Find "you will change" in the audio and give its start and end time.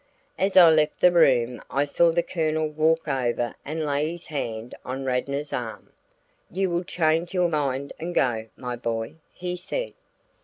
6.49-7.35